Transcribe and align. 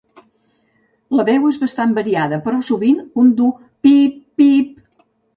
La 1.17 1.25
veu 1.25 1.43
és 1.49 1.59
bastant 1.63 1.91
variada, 1.97 2.39
però 2.47 2.61
sovint 2.69 2.97
un 3.25 3.29
dur 3.41 3.51
"pip-pip". 3.89 4.73